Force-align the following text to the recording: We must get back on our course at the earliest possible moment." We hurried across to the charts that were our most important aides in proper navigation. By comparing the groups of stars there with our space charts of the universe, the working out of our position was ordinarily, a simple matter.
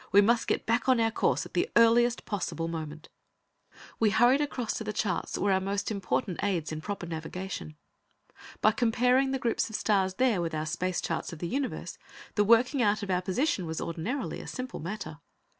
We 0.11 0.19
must 0.21 0.47
get 0.47 0.65
back 0.65 0.89
on 0.89 0.99
our 0.99 1.11
course 1.11 1.45
at 1.45 1.53
the 1.53 1.69
earliest 1.75 2.25
possible 2.25 2.67
moment." 2.67 3.09
We 3.99 4.09
hurried 4.09 4.41
across 4.41 4.73
to 4.79 4.83
the 4.83 4.91
charts 4.93 5.33
that 5.33 5.41
were 5.41 5.51
our 5.51 5.59
most 5.61 5.91
important 5.91 6.43
aides 6.43 6.71
in 6.71 6.81
proper 6.81 7.05
navigation. 7.05 7.75
By 8.61 8.71
comparing 8.71 9.29
the 9.29 9.37
groups 9.37 9.69
of 9.69 9.75
stars 9.75 10.15
there 10.15 10.41
with 10.41 10.55
our 10.55 10.65
space 10.65 11.01
charts 11.01 11.33
of 11.33 11.37
the 11.37 11.47
universe, 11.47 11.99
the 12.33 12.43
working 12.43 12.81
out 12.81 13.03
of 13.03 13.11
our 13.11 13.21
position 13.21 13.67
was 13.67 13.79
ordinarily, 13.79 14.39
a 14.39 14.47
simple 14.47 14.79
matter. 14.79 15.19